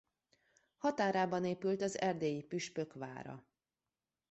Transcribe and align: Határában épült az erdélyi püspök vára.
Határában 0.77 1.45
épült 1.45 1.81
az 1.81 1.99
erdélyi 1.99 2.43
püspök 2.43 2.93
vára. 2.93 3.45